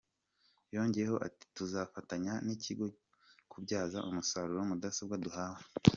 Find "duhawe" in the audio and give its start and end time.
5.23-5.61